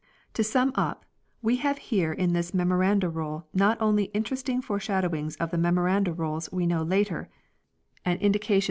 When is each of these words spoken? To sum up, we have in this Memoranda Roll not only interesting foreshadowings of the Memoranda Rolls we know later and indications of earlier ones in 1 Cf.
To 0.33 0.43
sum 0.43 0.71
up, 0.73 1.05
we 1.43 1.57
have 1.57 1.77
in 1.91 2.33
this 2.33 2.55
Memoranda 2.55 3.07
Roll 3.07 3.45
not 3.53 3.77
only 3.79 4.05
interesting 4.15 4.59
foreshadowings 4.59 5.35
of 5.35 5.51
the 5.51 5.59
Memoranda 5.59 6.11
Rolls 6.11 6.49
we 6.51 6.65
know 6.65 6.81
later 6.81 7.29
and 8.03 8.19
indications 8.19 8.19
of 8.19 8.19
earlier 8.19 8.25
ones 8.25 8.25
in 8.25 8.29
1 8.29 8.33
Cf. 8.33 8.59